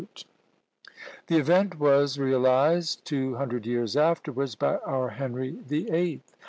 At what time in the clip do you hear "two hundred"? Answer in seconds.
3.05-3.67